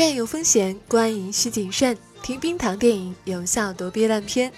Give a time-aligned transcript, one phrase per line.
[0.00, 1.94] 院有风险，观影需谨慎。
[2.22, 4.50] 听冰糖电影，有效躲避烂片。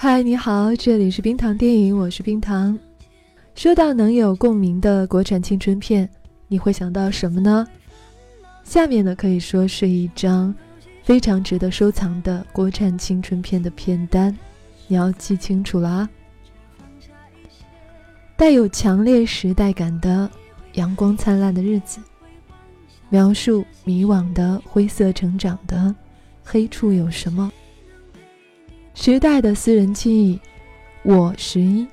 [0.00, 2.78] 嗨，你好，这里是冰糖电影，我是冰糖。
[3.56, 6.08] 说到能有共鸣的国产青春片，
[6.46, 7.66] 你会想到什么呢？
[8.62, 10.54] 下面呢可以说是一张
[11.02, 14.32] 非常值得收藏的国产青春片的片单，
[14.86, 16.10] 你要记清楚了啊！
[18.36, 20.30] 带有强烈时代感的
[20.78, 21.98] 《阳光灿烂的日子》，
[23.08, 25.76] 描述迷惘的灰色成长的
[26.44, 27.50] 《黑处有什么》。
[29.00, 30.40] 时代的私人记忆，
[31.04, 31.86] 我十一，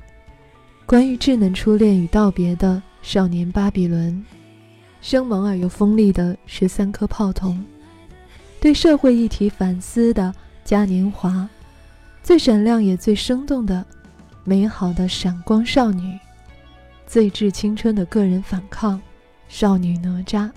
[0.87, 4.25] 关于稚嫩初恋与道别的少年巴比伦，
[5.01, 7.63] 生猛而又锋利的十三颗炮筒，
[8.59, 11.47] 对社会议题反思的嘉年华，
[12.23, 13.85] 最闪亮也最生动的
[14.43, 16.17] 美好的闪光少女，
[17.05, 18.99] 最致青春的个人反抗
[19.47, 20.49] 少女哪吒，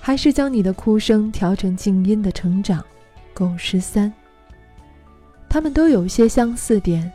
[0.00, 2.84] 还是将你的哭声调成静音的成长，
[3.32, 4.12] 狗十三。
[5.52, 7.12] 他们都有些相似点，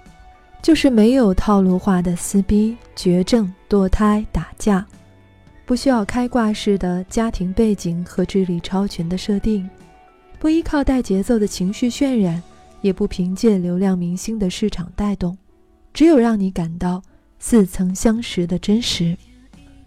[0.61, 4.85] 就是没有套路化的撕逼、绝症、堕胎、打架，
[5.65, 9.67] 不需要开挂式的家庭背景和智力超群的设定，
[10.37, 12.39] 不依靠带节奏的情绪渲染，
[12.81, 15.35] 也不凭借流量明星的市场带动，
[15.91, 17.01] 只有让你感到
[17.39, 19.17] 似曾相识的真实。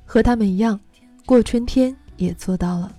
[0.04, 0.80] 和他们一样，
[1.24, 2.92] 过春天也做到了。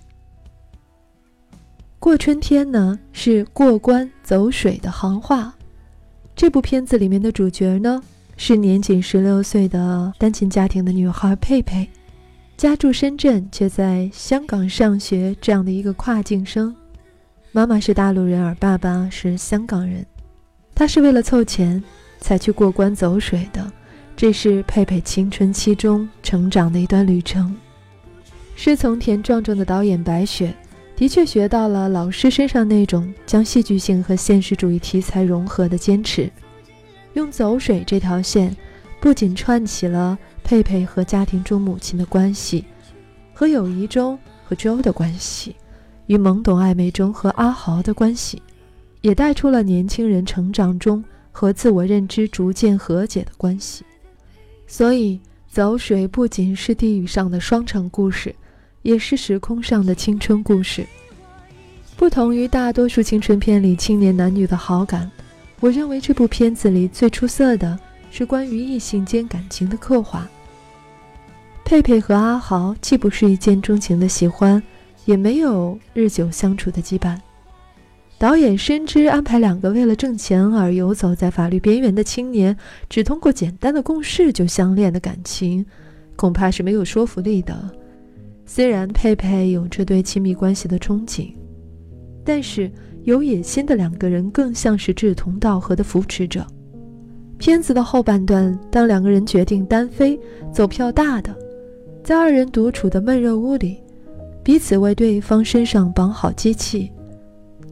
[2.02, 5.54] 过春天呢，是过关走水的行话。
[6.34, 8.02] 这部片子里面的主角呢，
[8.36, 11.88] 是年仅十六岁的单亲家庭的女孩佩佩，
[12.56, 16.74] 家住深圳却在香港上学这样的一个跨境生。
[17.52, 20.04] 妈妈是大陆人，而爸爸是香港人。
[20.74, 21.80] 他是为了凑钱
[22.18, 23.72] 才去过关走水的。
[24.16, 27.56] 这是佩佩青春期中成长的一段旅程。
[28.56, 30.52] 师从田壮壮的导演白雪。
[31.02, 36.30] 的确学到了老师身上那种将戏剧性和现实主义题材融合的坚持，
[37.14, 38.56] 用走水这条线，
[39.00, 42.64] 不仅串起了佩佩和家庭中母亲的关系，
[43.34, 45.56] 和友谊中和周的关系，
[46.06, 48.40] 与懵懂暧昧中和阿豪的关系，
[49.00, 53.84] 也带出了年轻人成长中和自我认知逐渐和解的关系。
[54.68, 58.32] 所以，走水不仅是地域上的双城故事。
[58.82, 60.86] 也是时空上的青春故事。
[61.96, 65.10] 不同于大多数青春片里青年男女的好感，
[65.60, 67.78] 我认为这部片子里最出色的
[68.10, 70.28] 是关于异性间感情的刻画。
[71.64, 74.60] 佩佩和阿豪既不是一见钟情的喜欢，
[75.04, 77.16] 也没有日久相处的羁绊。
[78.18, 82.56] 导演深知安排两个为了挣钱而游走在法律边缘的青年，
[82.88, 85.64] 只通过简单的共事就相恋的感情，
[86.16, 87.70] 恐怕是没有说服力的。
[88.54, 91.32] 虽然佩佩有着对亲密关系的憧憬，
[92.22, 92.70] 但是
[93.04, 96.46] 有野心的两个人更像是志同道合的扶持者。
[97.38, 100.20] 片子的后半段，当两个人决定单飞
[100.52, 101.34] 走票大的，
[102.04, 103.78] 在二人独处的闷热屋里，
[104.44, 106.92] 彼此为对方身上绑好机器，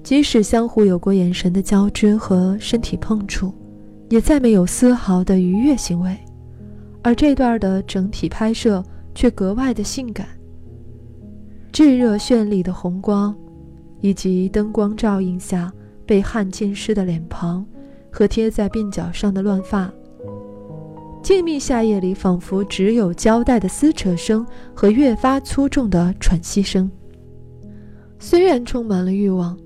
[0.03, 3.53] 即使相互有过眼神的交织和身体碰触，
[4.09, 6.17] 也再没有丝毫的愉悦行为。
[7.03, 8.83] 而这段的整体拍摄
[9.15, 10.27] 却格外的性感。
[11.73, 13.35] 炙热绚丽的红光，
[14.01, 15.73] 以及灯光照映下
[16.05, 17.65] 被汗浸湿的脸庞
[18.11, 19.93] 和贴在鬓角上的乱发，
[21.23, 24.45] 静谧夏夜里仿佛只有胶带的撕扯声
[24.75, 26.91] 和越发粗重的喘息声。
[28.19, 29.57] 虽然充满了欲望，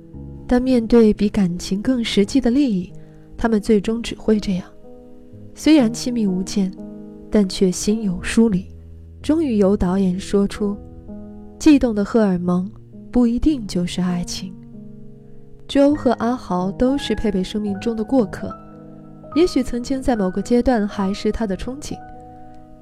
[0.47, 2.93] 但面对比感情更实际的利益，
[3.37, 4.65] 他们最终只会这样。
[5.55, 6.71] 虽然亲密无间，
[7.31, 8.67] 但却心有疏离。
[9.23, 10.77] 终于由导演说出。
[11.65, 12.71] 悸动的荷尔蒙
[13.11, 14.55] 不一定就是爱情。
[15.67, 18.55] 周和阿豪都是佩佩生命中的过客，
[19.35, 21.97] 也许曾经在某个阶段还是他的憧憬，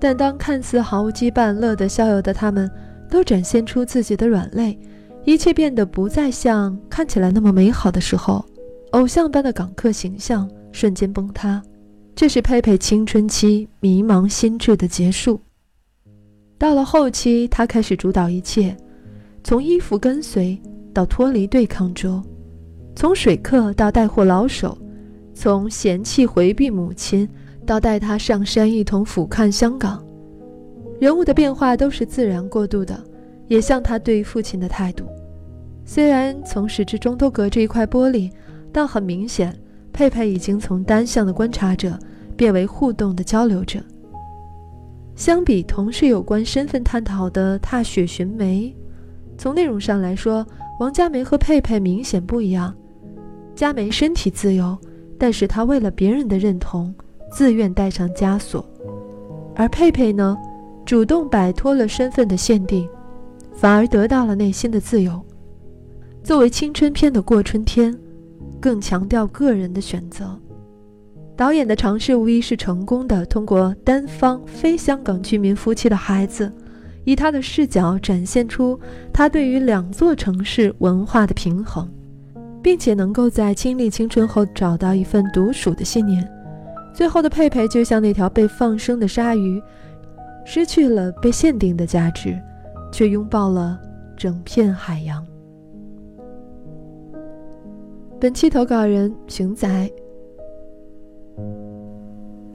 [0.01, 2.69] 但当看似毫无羁绊、乐得逍遥的他们
[3.09, 4.77] 都展现出自己的软肋，
[5.25, 8.45] 一切变得不再像看起来那么美好的时候，
[8.91, 11.63] 偶像般的港客形象瞬间崩塌。
[12.17, 15.41] 这是佩佩青春期迷茫心智的结束。
[16.63, 18.77] 到了后期，他开始主导一切，
[19.43, 20.57] 从依附跟随
[20.95, 22.23] 到脱离对抗中，
[22.95, 24.79] 从水客到带货老手，
[25.35, 27.29] 从嫌弃回避母亲
[27.67, 30.01] 到带他上山一同俯瞰香港。
[31.01, 32.97] 人物的变化都是自然过渡的，
[33.49, 35.05] 也像他对父亲的态度。
[35.85, 38.31] 虽然从始至终都隔着一块玻璃，
[38.71, 39.53] 但很明显。
[39.93, 41.99] 佩佩已经从单向的观察者
[42.37, 43.81] 变为互动的交流者。
[45.23, 48.75] 相比同是有关身份探讨的《踏雪寻梅》，
[49.39, 50.45] 从内容上来说，
[50.81, 52.75] 王佳梅和佩佩明显不一样。
[53.55, 54.77] 佳梅身体自由，
[55.17, 56.93] 但是她为了别人的认同，
[57.31, 58.65] 自愿戴上枷锁；
[59.55, 60.37] 而佩佩呢，
[60.85, 62.89] 主动摆脱了身份的限定，
[63.55, 65.25] 反而得到了内心的自由。
[66.25, 67.95] 作为青春片的《过春天》。
[68.61, 70.37] 更强调个人的选择。
[71.43, 76.53] 导演的尝试无疑是成功的，通过单方非香港居民夫妻的孩子，
[77.03, 78.79] 以他的视角展现出
[79.13, 81.91] 他对于两座城市文化的平衡，
[82.63, 86.25] 并且能够在经历青春后找到一份独属的信念。
[86.95, 89.61] 最后的佩佩就像那条被放生的鲨鱼，
[90.47, 92.41] 失去了被限定的价值，
[92.93, 93.81] 却拥抱了
[94.17, 95.27] 整片海洋。
[98.21, 99.91] 本期投稿人熊仔，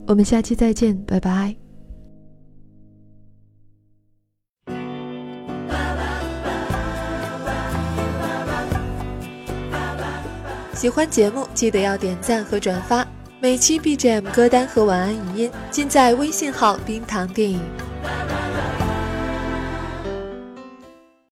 [0.08, 1.54] 我们下期再见，拜拜。
[10.74, 13.06] 喜欢节目记得要点赞和转发，
[13.42, 17.60] 每期 BGM 歌单和晚安语音尽在微信号“冰糖电影”。